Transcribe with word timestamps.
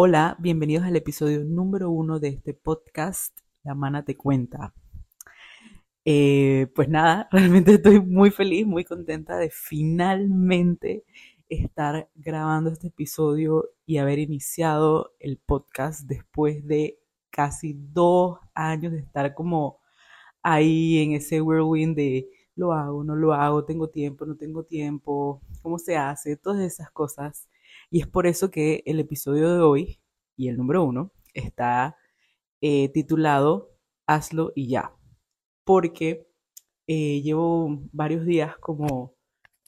Hola, 0.00 0.36
bienvenidos 0.38 0.84
al 0.84 0.94
episodio 0.94 1.42
número 1.42 1.90
uno 1.90 2.20
de 2.20 2.28
este 2.28 2.54
podcast, 2.54 3.36
La 3.64 3.74
Mana 3.74 4.04
Te 4.04 4.16
Cuenta. 4.16 4.72
Eh, 6.04 6.68
pues 6.72 6.88
nada, 6.88 7.28
realmente 7.32 7.74
estoy 7.74 7.98
muy 8.00 8.30
feliz, 8.30 8.64
muy 8.64 8.84
contenta 8.84 9.36
de 9.38 9.50
finalmente 9.50 11.02
estar 11.48 12.08
grabando 12.14 12.70
este 12.70 12.86
episodio 12.86 13.70
y 13.86 13.96
haber 13.96 14.20
iniciado 14.20 15.16
el 15.18 15.36
podcast 15.36 16.02
después 16.02 16.64
de 16.64 17.00
casi 17.28 17.74
dos 17.76 18.38
años 18.54 18.92
de 18.92 19.00
estar 19.00 19.34
como 19.34 19.80
ahí 20.44 20.98
en 20.98 21.14
ese 21.14 21.40
whirlwind 21.40 21.96
de 21.96 22.28
lo 22.54 22.72
hago, 22.72 23.02
no 23.02 23.16
lo 23.16 23.32
hago, 23.32 23.64
tengo 23.64 23.90
tiempo, 23.90 24.26
no 24.26 24.36
tengo 24.36 24.62
tiempo, 24.62 25.42
cómo 25.60 25.76
se 25.76 25.96
hace, 25.96 26.36
todas 26.36 26.60
esas 26.60 26.88
cosas. 26.92 27.48
Y 27.90 28.00
es 28.00 28.06
por 28.06 28.26
eso 28.26 28.50
que 28.50 28.82
el 28.86 29.00
episodio 29.00 29.52
de 29.52 29.60
hoy 29.60 30.00
y 30.36 30.48
el 30.48 30.56
número 30.56 30.84
uno 30.84 31.12
está 31.34 31.96
eh, 32.60 32.88
titulado 32.90 33.76
Hazlo 34.06 34.52
y 34.54 34.68
ya. 34.68 34.94
Porque 35.64 36.28
eh, 36.86 37.22
llevo 37.22 37.80
varios 37.92 38.24
días 38.26 38.56
como 38.58 39.14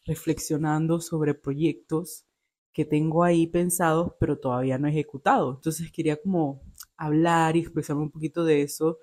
reflexionando 0.07 1.01
sobre 1.01 1.35
proyectos 1.35 2.27
que 2.73 2.85
tengo 2.85 3.25
ahí 3.25 3.47
pensados, 3.47 4.13
pero 4.21 4.39
todavía 4.39 4.79
no 4.79 4.89
ejecutado. 4.89 5.55
Entonces 5.57 5.91
quería 5.93 6.17
como 6.21 6.63
hablar 6.97 7.57
y 7.57 7.61
expresarme 7.61 8.03
un 8.03 8.11
poquito 8.11 8.45
de 8.45 8.63
eso. 8.63 8.99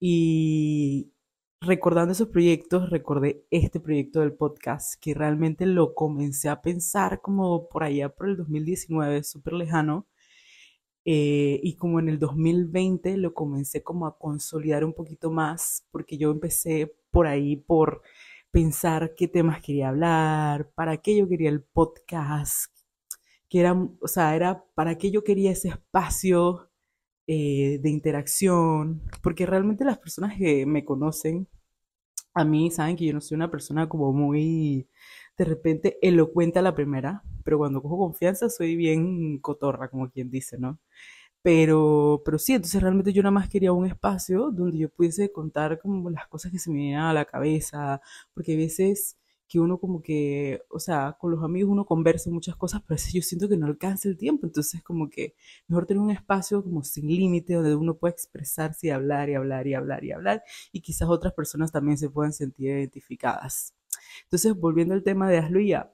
Y 0.00 1.12
recordando 1.60 2.12
esos 2.12 2.28
proyectos, 2.28 2.90
recordé 2.90 3.44
este 3.50 3.80
proyecto 3.80 4.20
del 4.20 4.32
podcast, 4.32 4.94
que 5.00 5.14
realmente 5.14 5.66
lo 5.66 5.94
comencé 5.94 6.48
a 6.48 6.62
pensar 6.62 7.20
como 7.20 7.68
por 7.68 7.84
allá 7.84 8.08
por 8.08 8.28
el 8.28 8.36
2019, 8.36 9.22
súper 9.24 9.52
lejano. 9.54 10.06
Eh, 11.04 11.60
y 11.62 11.76
como 11.76 11.98
en 11.98 12.08
el 12.08 12.18
2020 12.18 13.16
lo 13.16 13.32
comencé 13.34 13.82
como 13.82 14.06
a 14.06 14.18
consolidar 14.18 14.84
un 14.84 14.94
poquito 14.94 15.30
más, 15.30 15.86
porque 15.90 16.18
yo 16.18 16.30
empecé 16.30 16.94
por 17.10 17.26
ahí 17.26 17.56
por 17.56 18.02
pensar 18.50 19.14
qué 19.16 19.28
temas 19.28 19.62
quería 19.62 19.88
hablar, 19.90 20.70
para 20.74 20.98
qué 20.98 21.16
yo 21.16 21.28
quería 21.28 21.50
el 21.50 21.62
podcast, 21.62 22.72
que 23.48 23.60
era, 23.60 23.74
o 23.74 24.08
sea, 24.08 24.36
era 24.36 24.64
para 24.74 24.98
qué 24.98 25.10
yo 25.10 25.24
quería 25.24 25.52
ese 25.52 25.68
espacio 25.68 26.69
eh, 27.32 27.78
de 27.80 27.90
interacción, 27.90 29.02
porque 29.22 29.46
realmente 29.46 29.84
las 29.84 29.98
personas 29.98 30.36
que 30.36 30.66
me 30.66 30.84
conocen, 30.84 31.46
a 32.34 32.44
mí 32.44 32.72
saben 32.72 32.96
que 32.96 33.06
yo 33.06 33.14
no 33.14 33.20
soy 33.20 33.36
una 33.36 33.52
persona 33.52 33.88
como 33.88 34.12
muy, 34.12 34.88
de 35.38 35.44
repente, 35.44 35.98
elocuente 36.02 36.58
a 36.58 36.62
la 36.62 36.74
primera, 36.74 37.22
pero 37.44 37.58
cuando 37.58 37.82
cojo 37.82 37.98
confianza 37.98 38.50
soy 38.50 38.74
bien 38.74 39.38
cotorra, 39.38 39.88
como 39.90 40.10
quien 40.10 40.28
dice, 40.28 40.58
¿no? 40.58 40.80
Pero, 41.42 42.22
pero 42.24 42.38
sí, 42.38 42.54
entonces 42.54 42.82
realmente 42.82 43.12
yo 43.12 43.22
nada 43.22 43.32
más 43.32 43.48
quería 43.48 43.72
un 43.72 43.86
espacio 43.86 44.50
donde 44.50 44.78
yo 44.78 44.88
pudiese 44.90 45.30
contar 45.32 45.78
como 45.80 46.10
las 46.10 46.26
cosas 46.28 46.50
que 46.52 46.58
se 46.58 46.70
me 46.70 46.78
vienen 46.78 46.98
a 47.00 47.14
la 47.14 47.26
cabeza, 47.26 48.00
porque 48.34 48.54
a 48.54 48.56
veces 48.56 49.18
que 49.50 49.58
uno 49.58 49.78
como 49.78 50.00
que, 50.00 50.62
o 50.70 50.78
sea, 50.78 51.16
con 51.18 51.32
los 51.32 51.42
amigos 51.42 51.72
uno 51.72 51.84
conversa 51.84 52.30
muchas 52.30 52.54
cosas, 52.54 52.82
pero 52.86 53.00
a 53.00 53.12
yo 53.12 53.20
siento 53.20 53.48
que 53.48 53.56
no 53.56 53.66
alcanza 53.66 54.08
el 54.08 54.16
tiempo, 54.16 54.46
entonces 54.46 54.80
como 54.80 55.10
que 55.10 55.34
mejor 55.66 55.86
tener 55.86 56.00
un 56.00 56.12
espacio 56.12 56.62
como 56.62 56.84
sin 56.84 57.08
límite 57.08 57.54
donde 57.54 57.74
uno 57.74 57.96
pueda 57.96 58.12
expresarse 58.12 58.86
y 58.86 58.90
hablar 58.90 59.28
y 59.28 59.34
hablar 59.34 59.66
y 59.66 59.74
hablar 59.74 60.04
y 60.04 60.12
hablar 60.12 60.44
y 60.70 60.80
quizás 60.82 61.08
otras 61.08 61.32
personas 61.34 61.72
también 61.72 61.98
se 61.98 62.08
puedan 62.08 62.32
sentir 62.32 62.68
identificadas. 62.70 63.74
Entonces, 64.22 64.54
volviendo 64.54 64.94
al 64.94 65.02
tema 65.02 65.28
de 65.28 65.38
hazlo 65.38 65.58
ya, 65.60 65.92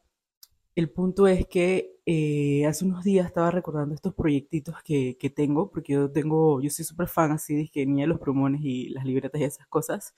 el 0.74 0.90
punto 0.90 1.26
es 1.26 1.46
que 1.46 1.96
eh, 2.04 2.66
hace 2.66 2.84
unos 2.84 3.04
días 3.04 3.26
estaba 3.26 3.50
recordando 3.50 3.94
estos 3.94 4.14
proyectitos 4.14 4.76
que, 4.84 5.16
que 5.18 5.30
tengo, 5.30 5.70
porque 5.70 5.94
yo 5.94 6.10
tengo, 6.12 6.60
yo 6.60 6.68
soy 6.68 6.84
súper 6.84 7.08
fan 7.08 7.32
así 7.32 7.56
de 7.56 7.68
que 7.70 7.86
ni 7.86 8.02
de 8.02 8.06
los 8.06 8.20
plumones 8.20 8.60
y 8.62 8.90
las 8.90 9.06
libretas 9.06 9.40
y 9.40 9.44
esas 9.44 9.66
cosas. 9.68 10.14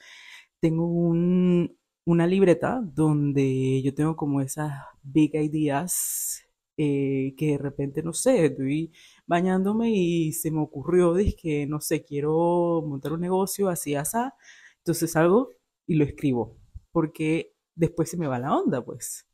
Tengo 0.61 0.87
un, 0.87 1.79
una 2.09 2.27
libreta 2.27 2.81
donde 2.83 3.83
yo 3.83 3.95
tengo 3.95 4.17
como 4.17 4.41
esas 4.41 4.73
big 5.03 5.35
ideas 5.35 6.43
eh, 6.79 7.35
que 7.37 7.53
de 7.53 7.59
repente, 7.59 8.03
no 8.03 8.15
sé, 8.15 8.47
estoy 8.47 8.93
bañándome 9.27 9.91
y 9.91 10.33
se 10.33 10.51
me 10.51 10.61
ocurrió, 10.61 11.15
que 11.37 11.67
no 11.67 11.83
sé, 11.83 12.05
quiero 12.05 12.83
montar 12.87 13.13
un 13.13 13.21
negocio 13.21 13.69
así, 13.69 13.95
así, 13.95 14.17
entonces 14.79 15.13
salgo 15.13 15.51
y 15.87 15.97
lo 15.97 16.05
escribo, 16.05 16.57
porque 16.93 17.55
después 17.75 18.09
se 18.11 18.17
me 18.17 18.27
va 18.27 18.39
la 18.39 18.57
onda, 18.57 18.83
pues. 18.83 19.27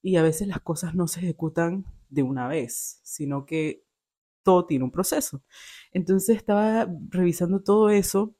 Y 0.00 0.16
a 0.16 0.22
veces 0.22 0.46
las 0.46 0.60
cosas 0.60 0.94
no 0.94 1.08
se 1.08 1.20
ejecutan 1.20 1.84
de 2.10 2.22
una 2.22 2.46
vez, 2.46 3.00
sino 3.02 3.44
que 3.44 3.82
todo 4.44 4.66
tiene 4.66 4.84
un 4.84 4.92
proceso. 4.92 5.42
Entonces 5.92 6.36
estaba 6.36 6.88
revisando 7.08 7.60
todo 7.62 7.90
eso 7.90 8.36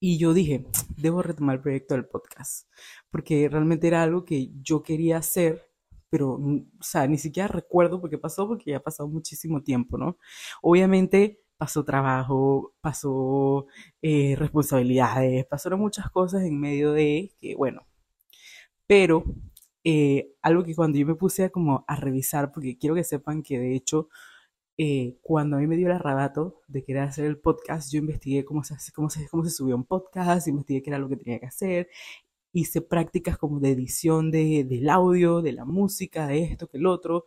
y 0.00 0.18
yo 0.18 0.32
dije, 0.34 0.66
debo 0.96 1.22
retomar 1.22 1.56
el 1.56 1.62
proyecto 1.62 1.94
del 1.94 2.06
podcast, 2.06 2.66
porque 3.10 3.48
realmente 3.50 3.86
era 3.86 4.02
algo 4.02 4.24
que 4.24 4.50
yo 4.62 4.82
quería 4.82 5.18
hacer, 5.18 5.70
pero, 6.08 6.32
o 6.32 6.64
sea, 6.82 7.06
ni 7.06 7.18
siquiera 7.18 7.48
recuerdo 7.48 8.00
por 8.00 8.10
qué 8.10 8.18
pasó, 8.18 8.48
porque 8.48 8.70
ya 8.70 8.78
ha 8.78 8.82
pasado 8.82 9.08
muchísimo 9.08 9.62
tiempo, 9.62 9.98
¿no? 9.98 10.16
Obviamente 10.62 11.42
pasó 11.58 11.84
trabajo, 11.84 12.72
pasó 12.80 13.66
eh, 14.00 14.34
responsabilidades, 14.36 15.44
pasaron 15.46 15.80
muchas 15.80 16.10
cosas 16.10 16.42
en 16.44 16.58
medio 16.58 16.92
de 16.92 17.34
que, 17.38 17.54
bueno, 17.54 17.86
pero 18.86 19.24
eh, 19.84 20.32
algo 20.42 20.64
que 20.64 20.74
cuando 20.74 20.98
yo 20.98 21.06
me 21.06 21.14
puse 21.14 21.44
a 21.44 21.50
como 21.50 21.84
a 21.86 21.96
revisar, 21.96 22.52
porque 22.52 22.78
quiero 22.78 22.94
que 22.94 23.04
sepan 23.04 23.42
que 23.42 23.58
de 23.58 23.74
hecho 23.76 24.08
eh, 24.82 25.18
cuando 25.20 25.58
a 25.58 25.60
mí 25.60 25.66
me 25.66 25.76
dio 25.76 25.88
el 25.88 25.92
arrebato 25.92 26.62
de 26.66 26.82
querer 26.82 27.02
hacer 27.02 27.26
el 27.26 27.36
podcast, 27.38 27.92
yo 27.92 27.98
investigué 27.98 28.46
cómo 28.46 28.64
se, 28.64 28.74
cómo 28.94 29.10
se, 29.10 29.28
cómo 29.28 29.44
se 29.44 29.62
un 29.62 29.84
podcast, 29.84 30.48
investigué 30.48 30.82
qué 30.82 30.88
era 30.88 30.98
lo 30.98 31.06
que 31.10 31.18
tenía 31.18 31.38
que 31.38 31.44
hacer, 31.44 31.90
hice 32.54 32.80
prácticas 32.80 33.36
como 33.36 33.60
de 33.60 33.72
edición 33.72 34.30
de, 34.30 34.64
del 34.64 34.88
audio, 34.88 35.42
de 35.42 35.52
la 35.52 35.66
música, 35.66 36.26
de 36.28 36.44
esto, 36.44 36.66
que 36.66 36.78
el 36.78 36.86
otro. 36.86 37.26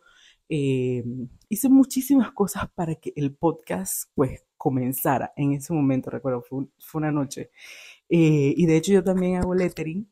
Eh, 0.49 1.03
hice 1.47 1.69
muchísimas 1.69 2.31
cosas 2.31 2.71
para 2.73 2.95
que 2.95 3.13
el 3.15 3.35
podcast 3.35 4.09
pues 4.15 4.43
comenzara 4.57 5.31
en 5.35 5.53
ese 5.53 5.73
momento, 5.73 6.09
recuerdo, 6.09 6.41
fue, 6.41 6.65
fue 6.79 7.01
una 7.01 7.11
noche. 7.11 7.51
Eh, 8.09 8.55
y 8.57 8.65
de 8.65 8.77
hecho 8.77 8.93
yo 8.93 9.03
también 9.03 9.35
hago 9.35 9.53
lettering 9.53 10.09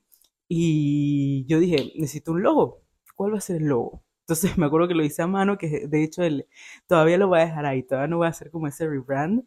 y 0.47 1.43
yo 1.47 1.59
dije, 1.59 1.91
necesito 1.95 2.33
un 2.33 2.43
logo. 2.43 2.83
¿Cuál 3.15 3.33
va 3.33 3.39
a 3.39 3.41
ser 3.41 3.57
el 3.57 3.67
logo? 3.67 4.03
Entonces 4.31 4.57
me 4.57 4.65
acuerdo 4.65 4.87
que 4.87 4.93
lo 4.95 5.03
hice 5.03 5.21
a 5.21 5.27
mano, 5.27 5.57
que 5.57 5.87
de 5.87 6.03
hecho 6.03 6.23
el, 6.23 6.47
todavía 6.87 7.17
lo 7.17 7.27
voy 7.27 7.39
a 7.39 7.45
dejar 7.45 7.65
ahí, 7.65 7.83
todavía 7.83 8.07
no 8.07 8.17
voy 8.17 8.27
a 8.27 8.29
hacer 8.29 8.49
como 8.49 8.67
ese 8.67 8.87
rebrand 8.87 9.43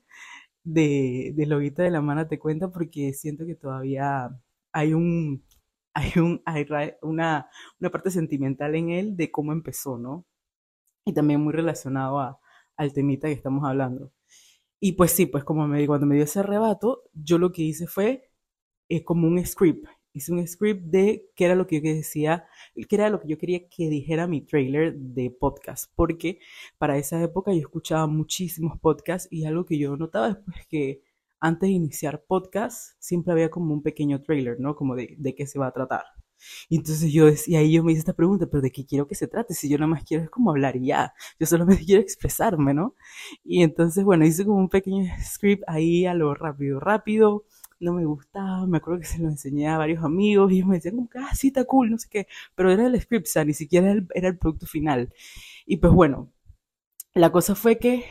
de, 0.64 1.32
de 1.34 1.46
loguito 1.46 1.82
de 1.82 1.90
la 1.90 2.02
mano 2.02 2.26
te 2.28 2.38
cuenta 2.38 2.70
porque 2.70 3.14
siento 3.14 3.46
que 3.46 3.54
todavía 3.54 4.30
hay 4.72 4.94
un, 4.94 5.42
hay 5.94 6.12
un, 6.18 6.42
hay 6.44 6.66
una, 7.02 7.48
una 7.80 7.90
parte 7.90 8.10
sentimental 8.10 8.74
en 8.74 8.90
él 8.90 9.16
de 9.16 9.30
cómo 9.30 9.52
empezó, 9.52 9.98
¿no? 9.98 10.26
Y 11.06 11.14
también 11.14 11.40
muy 11.42 11.54
relacionado 11.54 12.20
a, 12.20 12.40
al 12.76 12.92
temita 12.92 13.28
que 13.28 13.34
estamos 13.34 13.64
hablando. 13.64 14.12
Y 14.80 14.92
pues 14.94 15.12
sí, 15.12 15.26
pues 15.26 15.44
como 15.44 15.68
me, 15.68 15.86
cuando 15.86 16.06
me 16.06 16.16
dio 16.16 16.24
ese 16.24 16.40
arrebato, 16.40 17.04
yo 17.14 17.38
lo 17.38 17.52
que 17.52 17.62
hice 17.62 17.86
fue 17.86 18.30
eh, 18.90 19.04
como 19.04 19.28
un 19.28 19.44
script 19.46 19.86
hice 20.14 20.32
un 20.32 20.46
script 20.46 20.84
de 20.84 21.28
qué 21.34 21.44
era 21.44 21.54
lo 21.54 21.66
que 21.66 21.82
yo 21.82 21.94
decía, 21.94 22.46
qué 22.88 22.96
era 22.96 23.10
lo 23.10 23.20
que 23.20 23.28
yo 23.28 23.36
quería 23.36 23.68
que 23.68 23.90
dijera 23.90 24.26
mi 24.26 24.40
trailer 24.40 24.94
de 24.96 25.30
podcast, 25.30 25.92
porque 25.94 26.38
para 26.78 26.96
esa 26.96 27.22
época 27.22 27.52
yo 27.52 27.58
escuchaba 27.58 28.06
muchísimos 28.06 28.78
podcasts 28.80 29.28
y 29.30 29.44
algo 29.44 29.66
que 29.66 29.76
yo 29.76 29.96
notaba 29.96 30.28
después 30.28 30.66
que 30.68 31.02
antes 31.40 31.68
de 31.68 31.74
iniciar 31.74 32.24
podcast 32.26 32.94
siempre 33.00 33.32
había 33.32 33.50
como 33.50 33.74
un 33.74 33.82
pequeño 33.82 34.22
trailer, 34.22 34.58
¿no? 34.60 34.74
Como 34.76 34.94
de, 34.96 35.14
de 35.18 35.34
qué 35.34 35.46
se 35.46 35.58
va 35.58 35.66
a 35.66 35.72
tratar. 35.72 36.04
Y 36.68 36.76
entonces 36.76 37.12
yo 37.12 37.26
decía, 37.26 37.58
ahí 37.58 37.72
yo 37.72 37.84
me 37.84 37.92
hice 37.92 38.00
esta 38.00 38.12
pregunta, 38.12 38.46
pero 38.46 38.62
¿de 38.62 38.70
qué 38.70 38.84
quiero 38.84 39.06
que 39.06 39.14
se 39.14 39.28
trate? 39.28 39.54
Si 39.54 39.68
yo 39.68 39.78
nada 39.78 39.88
más 39.88 40.04
quiero 40.04 40.24
es 40.24 40.30
como 40.30 40.50
hablar 40.50 40.78
ya, 40.78 41.14
yo 41.38 41.46
solamente 41.46 41.84
quiero 41.86 42.02
expresarme, 42.02 42.74
¿no? 42.74 42.94
Y 43.44 43.62
entonces, 43.62 44.04
bueno, 44.04 44.24
hice 44.26 44.44
como 44.44 44.58
un 44.58 44.68
pequeño 44.68 45.04
script 45.22 45.62
ahí 45.66 46.06
a 46.06 46.14
lo 46.14 46.34
rápido, 46.34 46.80
rápido, 46.80 47.44
no 47.84 47.92
me 47.92 48.04
gustaba, 48.04 48.66
me 48.66 48.78
acuerdo 48.78 49.00
que 49.00 49.06
se 49.06 49.18
lo 49.18 49.28
enseñé 49.28 49.68
a 49.68 49.78
varios 49.78 50.02
amigos 50.04 50.50
y 50.50 50.56
ellos 50.56 50.68
me 50.68 50.76
decían 50.76 50.96
como 50.96 51.08
que, 51.08 51.18
ah, 51.18 51.30
está 51.32 51.64
cool, 51.64 51.90
no 51.90 51.98
sé 51.98 52.08
qué, 52.10 52.26
pero 52.54 52.70
era 52.72 52.86
el 52.86 53.00
script, 53.00 53.28
o 53.36 53.44
ni 53.44 53.54
siquiera 53.54 53.94
era 54.14 54.28
el, 54.28 54.38
producto 54.38 54.66
final. 54.66 55.12
Y 55.66 55.76
pues 55.78 55.92
bueno, 55.92 56.32
la 57.14 57.30
cosa 57.32 57.54
fue 57.54 57.78
que 57.78 58.04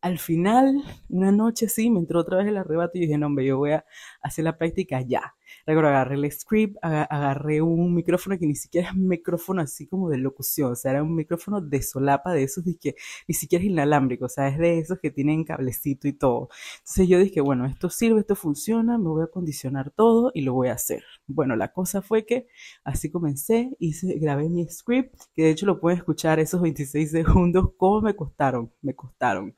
al 0.00 0.18
final, 0.18 0.82
una 1.08 1.32
noche 1.32 1.68
sí, 1.68 1.90
me 1.90 1.98
entró 2.00 2.20
otra 2.20 2.38
vez 2.38 2.48
el 2.48 2.56
arrebato 2.56 2.98
y 2.98 3.02
dije, 3.02 3.18
no, 3.18 3.26
hombre, 3.26 3.46
yo 3.46 3.58
voy 3.58 3.72
a 3.72 3.84
hacer 4.22 4.44
la 4.44 4.56
práctica 4.58 5.00
ya. 5.02 5.34
Recuerdo, 5.66 5.90
agarré 5.90 6.14
el 6.16 6.30
script, 6.32 6.76
agarré 6.82 7.62
un 7.62 7.94
micrófono 7.94 8.38
que 8.38 8.46
ni 8.46 8.54
siquiera 8.54 8.88
es 8.88 8.94
un 8.94 9.08
micrófono 9.08 9.62
así 9.62 9.86
como 9.86 10.08
de 10.08 10.18
locución, 10.18 10.72
o 10.72 10.76
sea, 10.76 10.92
era 10.92 11.02
un 11.02 11.14
micrófono 11.14 11.60
de 11.60 11.82
solapa 11.82 12.32
de 12.32 12.44
esos 12.44 12.64
que 12.80 12.94
ni 13.26 13.34
siquiera 13.34 13.64
es 13.64 13.70
inalámbrico, 13.70 14.26
o 14.26 14.28
sea, 14.28 14.48
es 14.48 14.58
de 14.58 14.78
esos 14.78 14.98
que 14.98 15.10
tienen 15.10 15.44
cablecito 15.44 16.08
y 16.08 16.12
todo. 16.12 16.48
Entonces 16.78 17.08
yo 17.08 17.18
dije, 17.18 17.40
bueno, 17.40 17.66
esto 17.66 17.90
sirve, 17.90 18.20
esto 18.20 18.36
funciona, 18.36 18.98
me 18.98 19.08
voy 19.08 19.22
a 19.22 19.24
acondicionar 19.26 19.90
todo 19.90 20.30
y 20.34 20.42
lo 20.42 20.54
voy 20.54 20.68
a 20.68 20.74
hacer. 20.74 21.04
Bueno, 21.26 21.56
la 21.56 21.72
cosa 21.72 22.02
fue 22.02 22.24
que 22.26 22.48
así 22.84 23.10
comencé, 23.10 23.70
hice, 23.78 24.18
grabé 24.18 24.48
mi 24.48 24.66
script, 24.68 25.14
que 25.34 25.42
de 25.44 25.50
hecho 25.50 25.66
lo 25.66 25.80
pueden 25.80 25.98
escuchar 25.98 26.38
esos 26.40 26.60
26 26.60 27.10
segundos, 27.10 27.70
cómo 27.76 28.00
me 28.02 28.14
costaron, 28.16 28.72
me 28.82 28.94
costaron. 28.94 29.54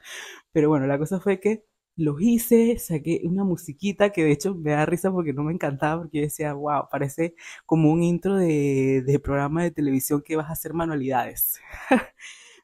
Pero 0.52 0.69
bueno, 0.69 0.86
la 0.86 0.98
cosa 0.98 1.20
fue 1.20 1.40
que 1.40 1.64
los 2.00 2.20
hice, 2.20 2.79
saqué 2.79 3.20
una 3.25 3.44
musiquita 3.44 4.11
que 4.11 4.25
de 4.25 4.32
hecho 4.32 4.55
me 4.55 4.73
da 4.73 4.87
risa 4.87 5.12
porque 5.12 5.32
no 5.32 5.43
me 5.44 5.52
encantaba, 5.52 6.02
porque 6.02 6.19
yo 6.19 6.25
decía, 6.25 6.55
wow, 6.55 6.85
parece 6.91 7.35
como 7.67 7.91
un 7.93 8.02
intro 8.02 8.37
de, 8.37 9.02
de 9.06 9.19
programa 9.19 9.62
de 9.62 9.70
televisión 9.70 10.23
que 10.23 10.37
vas 10.37 10.49
a 10.49 10.52
hacer 10.55 10.73
manualidades. 10.75 11.61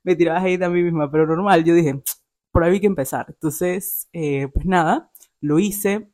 me 0.04 0.16
tirabas 0.16 0.44
ahí 0.44 0.54
a 0.62 0.70
mí 0.70 0.82
misma, 0.82 1.10
pero 1.10 1.26
normal, 1.26 1.64
yo 1.64 1.74
dije, 1.74 2.00
por 2.52 2.64
ahí 2.64 2.74
hay 2.74 2.80
que 2.80 2.86
empezar. 2.86 3.26
Entonces, 3.28 4.08
eh, 4.12 4.48
pues 4.52 4.66
nada, 4.66 5.10
lo 5.40 5.58
hice, 5.58 6.08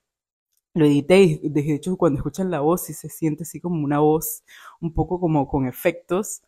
lo 0.74 0.86
edité 0.86 1.22
y 1.22 1.48
de 1.50 1.74
hecho 1.74 1.96
cuando 1.96 2.18
escuchan 2.18 2.50
la 2.50 2.60
voz 2.60 2.82
sí 2.84 2.94
se 2.94 3.08
siente 3.08 3.42
así 3.44 3.60
como 3.60 3.84
una 3.84 3.98
voz 4.00 4.42
un 4.80 4.92
poco 4.94 5.20
como 5.20 5.46
con 5.48 5.66
efectos. 5.66 6.42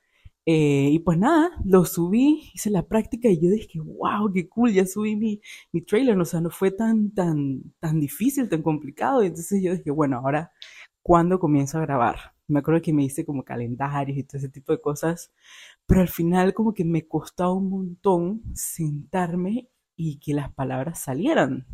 Eh, 0.46 0.90
y 0.92 0.98
pues 0.98 1.18
nada, 1.18 1.50
lo 1.64 1.84
subí, 1.86 2.50
hice 2.54 2.68
la 2.70 2.86
práctica 2.86 3.28
y 3.28 3.40
yo 3.40 3.50
dije, 3.50 3.80
wow, 3.80 4.30
qué 4.32 4.46
cool, 4.48 4.72
ya 4.72 4.86
subí 4.86 5.16
mi, 5.16 5.40
mi 5.72 5.80
trailer, 5.82 6.18
o 6.18 6.24
sea, 6.26 6.40
no 6.40 6.50
fue 6.50 6.70
tan, 6.70 7.12
tan, 7.14 7.62
tan 7.80 7.98
difícil, 8.00 8.48
tan 8.48 8.62
complicado. 8.62 9.22
Y 9.22 9.26
entonces 9.28 9.62
yo 9.62 9.74
dije, 9.74 9.90
bueno, 9.90 10.18
ahora, 10.18 10.52
¿cuándo 11.02 11.38
comienzo 11.38 11.78
a 11.78 11.82
grabar? 11.82 12.16
Me 12.46 12.58
acuerdo 12.60 12.82
que 12.82 12.92
me 12.92 13.04
hice 13.04 13.24
como 13.24 13.42
calendarios 13.44 14.18
y 14.18 14.24
todo 14.24 14.38
ese 14.38 14.50
tipo 14.50 14.72
de 14.72 14.80
cosas, 14.80 15.32
pero 15.86 16.02
al 16.02 16.08
final 16.08 16.52
como 16.54 16.74
que 16.74 16.84
me 16.84 17.06
costaba 17.08 17.52
un 17.54 17.70
montón 17.70 18.42
sentarme 18.54 19.68
y 19.96 20.18
que 20.18 20.34
las 20.34 20.52
palabras 20.52 21.00
salieran. 21.00 21.66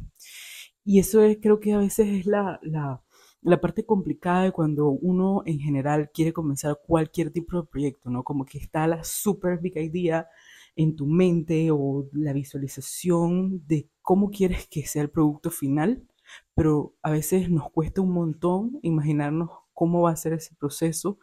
Y 0.85 0.99
eso 1.01 1.23
es, 1.23 1.39
creo 1.43 1.61
que 1.61 1.73
a 1.73 1.79
veces 1.79 2.09
es 2.09 2.27
la, 2.27 2.59
la 2.63 3.03
la 3.43 3.61
parte 3.61 3.85
complicada 3.87 4.45
de 4.45 4.53
cuando 4.53 4.91
uno 4.91 5.43
en 5.47 5.59
general 5.61 6.11
quiere 6.13 6.33
comenzar 6.33 6.79
cualquier 6.87 7.31
tipo 7.31 7.61
de 7.61 7.67
proyecto, 7.69 8.11
¿no? 8.11 8.23
Como 8.25 8.45
que 8.45 8.59
está 8.59 8.87
la 8.87 9.03
super 9.05 9.59
big 9.59 9.77
idea 9.79 10.29
en 10.77 10.97
tu 10.97 11.07
mente 11.07 11.71
o 11.71 12.09
la 12.13 12.33
visualización 12.33 13.67
de 13.67 13.89
cómo 14.03 14.31
quieres 14.31 14.67
que 14.69 14.85
sea 14.87 15.03
el 15.03 15.11
producto 15.11 15.51
final, 15.51 16.07
pero 16.55 16.95
a 17.03 17.11
veces 17.11 17.51
nos 17.51 17.71
cuesta 17.71 18.01
un 18.03 18.13
montón 18.13 18.79
imaginarnos 18.83 19.51
cómo 19.73 20.03
va 20.03 20.11
a 20.13 20.17
ser 20.17 20.35
ese 20.35 20.55
proceso 20.55 21.19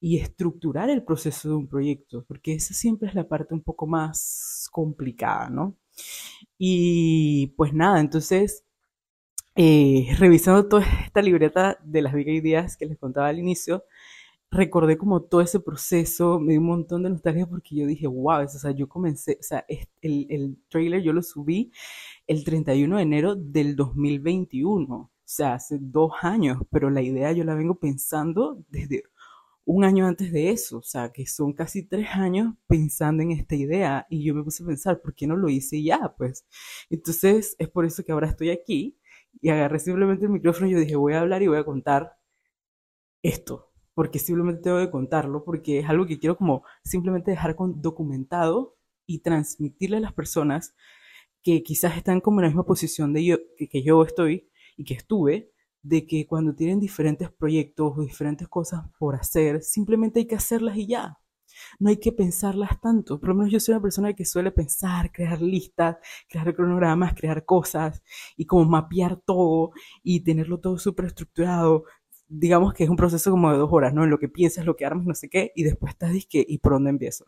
y 0.00 0.18
estructurar 0.18 0.90
el 0.90 1.04
proceso 1.04 1.48
de 1.48 1.54
un 1.56 1.68
proyecto, 1.68 2.24
porque 2.28 2.54
esa 2.54 2.74
siempre 2.74 3.08
es 3.08 3.14
la 3.14 3.28
parte 3.28 3.54
un 3.54 3.62
poco 3.62 3.86
más 3.86 4.68
complicada, 4.70 5.48
¿no? 5.50 5.74
Y 6.58 7.48
pues 7.56 7.72
nada, 7.72 8.00
entonces 8.00 8.65
eh, 9.56 10.08
revisando 10.18 10.68
toda 10.68 10.84
esta 11.04 11.22
libreta 11.22 11.78
de 11.82 12.02
las 12.02 12.12
big 12.12 12.28
ideas 12.28 12.76
que 12.76 12.86
les 12.86 12.98
contaba 12.98 13.28
al 13.28 13.38
inicio, 13.38 13.84
recordé 14.50 14.98
como 14.98 15.22
todo 15.22 15.40
ese 15.40 15.60
proceso, 15.60 16.38
me 16.40 16.52
dio 16.52 16.60
un 16.60 16.66
montón 16.66 17.02
de 17.02 17.10
nostalgia 17.10 17.46
porque 17.46 17.74
yo 17.76 17.86
dije, 17.86 18.06
wow, 18.06 18.44
o 18.44 18.48
sea, 18.48 18.70
yo 18.72 18.88
comencé, 18.88 19.38
o 19.40 19.42
sea, 19.42 19.64
el, 20.02 20.26
el 20.30 20.58
trailer 20.68 21.02
yo 21.02 21.12
lo 21.12 21.22
subí 21.22 21.72
el 22.26 22.44
31 22.44 22.96
de 22.96 23.02
enero 23.02 23.34
del 23.34 23.76
2021, 23.76 24.94
o 24.94 25.10
sea, 25.24 25.54
hace 25.54 25.78
dos 25.80 26.12
años, 26.22 26.58
pero 26.70 26.90
la 26.90 27.02
idea 27.02 27.32
yo 27.32 27.44
la 27.44 27.54
vengo 27.54 27.76
pensando 27.76 28.62
desde 28.68 29.04
un 29.64 29.84
año 29.84 30.06
antes 30.06 30.32
de 30.32 30.50
eso, 30.50 30.78
o 30.78 30.82
sea, 30.82 31.12
que 31.12 31.26
son 31.26 31.52
casi 31.52 31.82
tres 31.82 32.08
años 32.12 32.54
pensando 32.68 33.22
en 33.22 33.32
esta 33.32 33.56
idea 33.56 34.06
y 34.08 34.22
yo 34.22 34.34
me 34.34 34.44
puse 34.44 34.62
a 34.62 34.66
pensar, 34.66 35.00
¿por 35.00 35.14
qué 35.14 35.26
no 35.26 35.36
lo 35.36 35.48
hice 35.48 35.82
ya? 35.82 36.14
Pues, 36.16 36.46
entonces 36.88 37.56
es 37.58 37.68
por 37.68 37.84
eso 37.84 38.04
que 38.04 38.12
ahora 38.12 38.28
estoy 38.28 38.50
aquí 38.50 38.96
y 39.40 39.50
agarré 39.50 39.78
simplemente 39.78 40.24
el 40.24 40.30
micrófono 40.32 40.68
y 40.68 40.74
dije, 40.74 40.96
voy 40.96 41.14
a 41.14 41.20
hablar 41.20 41.42
y 41.42 41.48
voy 41.48 41.58
a 41.58 41.64
contar 41.64 42.16
esto, 43.22 43.72
porque 43.94 44.18
simplemente 44.18 44.62
tengo 44.62 44.78
que 44.78 44.90
contarlo, 44.90 45.44
porque 45.44 45.80
es 45.80 45.88
algo 45.88 46.06
que 46.06 46.18
quiero 46.18 46.36
como 46.36 46.64
simplemente 46.84 47.30
dejar 47.30 47.56
documentado 47.76 48.76
y 49.06 49.20
transmitirle 49.20 49.98
a 49.98 50.00
las 50.00 50.12
personas 50.12 50.74
que 51.42 51.62
quizás 51.62 51.96
están 51.96 52.20
como 52.20 52.40
en 52.40 52.44
la 52.44 52.48
misma 52.48 52.66
posición 52.66 53.12
de 53.12 53.24
yo, 53.24 53.36
que 53.56 53.82
yo 53.82 54.02
estoy 54.02 54.48
y 54.76 54.84
que 54.84 54.94
estuve, 54.94 55.52
de 55.82 56.06
que 56.06 56.26
cuando 56.26 56.54
tienen 56.54 56.80
diferentes 56.80 57.30
proyectos 57.30 57.92
o 57.96 58.02
diferentes 58.02 58.48
cosas 58.48 58.84
por 58.98 59.14
hacer, 59.14 59.62
simplemente 59.62 60.20
hay 60.20 60.26
que 60.26 60.34
hacerlas 60.34 60.76
y 60.76 60.88
ya 60.88 61.18
no 61.78 61.90
hay 61.90 61.98
que 61.98 62.12
pensarlas 62.12 62.80
tanto. 62.80 63.18
Por 63.18 63.30
lo 63.30 63.34
menos 63.36 63.52
yo 63.52 63.60
soy 63.60 63.74
una 63.74 63.82
persona 63.82 64.12
que 64.14 64.24
suele 64.24 64.50
pensar, 64.52 65.12
crear 65.12 65.40
listas, 65.40 65.96
crear 66.28 66.54
cronogramas, 66.54 67.14
crear 67.14 67.44
cosas 67.44 68.02
y 68.36 68.46
como 68.46 68.64
mapear 68.64 69.20
todo 69.24 69.70
y 70.02 70.20
tenerlo 70.20 70.58
todo 70.60 70.78
súper 70.78 71.06
estructurado. 71.06 71.84
Digamos 72.28 72.74
que 72.74 72.84
es 72.84 72.90
un 72.90 72.96
proceso 72.96 73.30
como 73.30 73.52
de 73.52 73.58
dos 73.58 73.68
horas, 73.72 73.94
¿no? 73.94 74.04
En 74.04 74.10
lo 74.10 74.18
que 74.18 74.28
piensas, 74.28 74.66
lo 74.66 74.76
que 74.76 74.84
armas, 74.84 75.06
no 75.06 75.14
sé 75.14 75.28
qué, 75.28 75.52
y 75.54 75.62
después 75.64 75.92
estás 75.92 76.12
disque, 76.12 76.44
¿y 76.46 76.58
por 76.58 76.72
dónde 76.72 76.90
empiezo? 76.90 77.26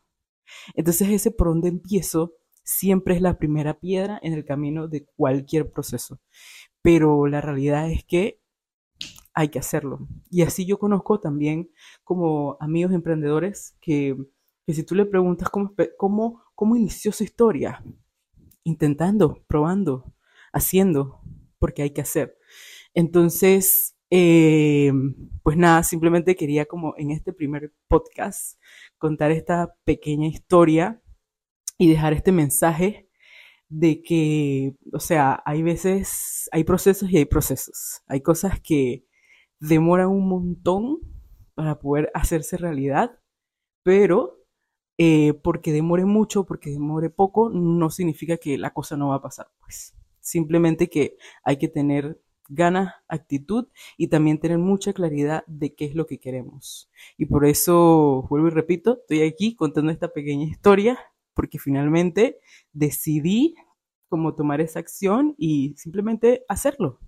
Entonces 0.75 1.09
ese 1.11 1.31
por 1.31 1.49
dónde 1.49 1.69
empiezo 1.69 2.35
siempre 2.65 3.15
es 3.15 3.23
la 3.23 3.39
primera 3.39 3.79
piedra 3.81 4.19
en 4.23 4.35
el 4.35 4.45
camino 4.45 4.89
de 4.89 5.07
cualquier 5.17 5.71
proceso. 5.71 6.21
Pero 6.83 7.27
la 7.27 7.41
realidad 7.41 7.91
es 7.91 8.05
que 8.05 8.41
hay 9.39 9.51
que 9.51 9.61
hacerlo. 9.61 10.01
Y 10.31 10.43
así 10.43 10.67
yo 10.67 10.81
conozco 10.81 11.21
también 11.21 11.71
como 12.03 12.57
amigos 12.59 12.93
emprendedores 12.93 13.77
que, 13.81 14.17
que 14.67 14.75
si 14.75 14.83
tú 14.83 14.97
le 14.97 15.07
preguntas 15.07 15.49
cómo, 15.49 15.77
cómo, 15.97 16.43
cómo 16.57 16.75
inició 16.75 17.13
su 17.13 17.23
historia, 17.23 17.81
intentando, 18.65 19.45
probando, 19.47 20.13
haciendo, 20.53 21.21
porque 21.61 21.83
hay 21.83 21.91
que 21.91 22.01
hacer. 22.01 22.37
Entonces, 22.95 23.97
eh, 24.11 24.91
pues 25.45 25.57
nada, 25.57 25.85
simplemente 25.85 26.35
quería 26.35 26.67
como 26.67 26.95
en 26.97 27.13
este 27.13 27.33
primer 27.33 27.73
podcast 27.87 28.59
contar 28.99 29.31
esta 29.31 29.73
pequeña 29.85 30.27
historia 30.27 31.01
y 31.79 31.89
dejar 31.89 32.13
este 32.13 32.33
mensaje 32.33 33.09
de 33.69 34.03
que, 34.03 34.75
o 34.93 34.99
sea, 34.99 35.41
hay 35.47 35.63
veces, 35.63 36.49
hay 36.51 36.65
procesos 36.65 37.09
y 37.09 37.19
hay 37.19 37.25
procesos. 37.25 38.03
Hay 38.09 38.21
cosas 38.21 38.61
que 38.61 39.05
demoran 39.61 40.09
un 40.09 40.29
montón 40.29 41.01
para 41.55 41.79
poder 41.79 42.11
hacerse 42.15 42.57
realidad, 42.57 43.19
pero 43.83 44.39
eh, 44.99 45.35
porque 45.43 45.73
demore 45.73 46.05
mucho, 46.05 46.45
porque 46.45 46.71
demore 46.71 47.11
poco, 47.11 47.51
no 47.51 47.91
significa 47.91 48.37
que 48.37 48.59
la 48.59 48.73
cosa 48.73 48.97
no 48.97 49.09
va 49.09 49.17
a 49.17 49.23
pasar, 49.23 49.49
pues. 49.61 49.95
Simplemente 50.21 50.91
que 50.91 51.17
hay 51.45 51.57
que 51.57 51.69
tener 51.69 52.21
ganas, 52.49 52.95
actitud 53.09 53.69
y 53.97 54.09
también 54.09 54.39
tener 54.41 54.59
mucha 54.59 54.93
claridad 54.93 55.45
de 55.47 55.75
qué 55.75 55.85
es 55.87 55.95
lo 55.95 56.07
que 56.07 56.19
queremos. 56.19 56.91
Y 57.17 57.27
por 57.27 57.45
eso, 57.47 58.27
vuelvo 58.29 58.49
y 58.49 58.51
repito, 58.51 58.99
estoy 59.01 59.23
aquí 59.23 59.55
contando 59.55 59.93
esta 59.93 60.09
pequeña 60.13 60.47
historia, 60.47 60.99
porque 61.35 61.59
finalmente 61.59 62.41
decidí 62.73 63.55
cómo 64.09 64.35
tomar 64.35 64.61
esa 64.61 64.81
acción 64.81 65.35
y 65.39 65.75
simplemente 65.77 66.45
hacerlo 66.49 67.01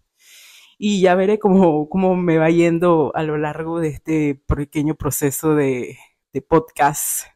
y 0.82 1.02
ya 1.02 1.14
veré 1.14 1.38
cómo, 1.38 1.90
cómo 1.90 2.16
me 2.16 2.38
va 2.38 2.48
yendo 2.48 3.12
a 3.14 3.22
lo 3.22 3.36
largo 3.36 3.80
de 3.80 3.88
este 3.88 4.42
pequeño 4.46 4.94
proceso 4.94 5.54
de, 5.54 5.98
de 6.32 6.40
podcast 6.40 7.26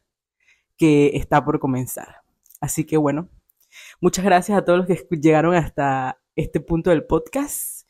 que 0.78 1.10
está 1.16 1.44
por 1.44 1.58
comenzar. 1.58 2.22
Así 2.62 2.84
que 2.84 2.96
bueno, 2.96 3.28
muchas 4.00 4.24
gracias 4.24 4.56
a 4.56 4.64
todos 4.64 4.78
los 4.78 4.88
que 4.88 5.06
llegaron 5.20 5.54
hasta 5.54 6.18
este 6.36 6.60
punto 6.60 6.88
del 6.88 7.04
podcast 7.04 7.86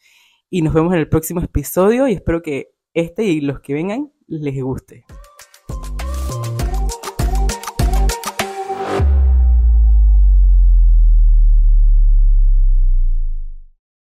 y 0.51 0.63
nos 0.63 0.75
vemos 0.75 0.93
en 0.93 0.99
el 0.99 1.09
próximo 1.09 1.41
episodio 1.41 2.09
y 2.09 2.15
espero 2.15 2.43
que 2.43 2.75
este 2.93 3.23
y 3.23 3.41
los 3.41 3.61
que 3.61 3.75
vengan 3.75 4.13
les 4.27 4.61
guste. 4.61 5.05